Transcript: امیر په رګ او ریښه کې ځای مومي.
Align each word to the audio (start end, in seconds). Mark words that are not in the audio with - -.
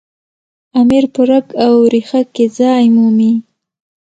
امیر 0.79 1.05
په 1.13 1.21
رګ 1.29 1.45
او 1.65 1.73
ریښه 1.93 2.21
کې 2.33 2.45
ځای 2.59 2.85
مومي. 2.95 3.33